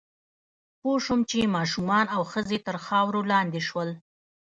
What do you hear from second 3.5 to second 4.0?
شول